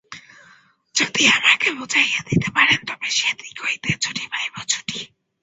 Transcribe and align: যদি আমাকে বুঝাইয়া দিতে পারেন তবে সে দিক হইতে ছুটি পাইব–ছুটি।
যদি 0.95 1.23
আমাকে 1.37 1.67
বুঝাইয়া 1.77 2.21
দিতে 2.29 2.49
পারেন 2.55 2.79
তবে 2.87 3.07
সে 3.09 3.29
দিক 3.39 3.57
হইতে 3.65 3.89
ছুটি 4.01 4.23
পাইব–ছুটি। 4.31 4.99